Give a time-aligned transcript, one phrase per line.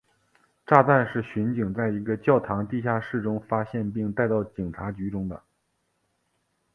[0.65, 5.43] 炸弹是巡警在一个教堂的地下室中发现并带到警察局中的。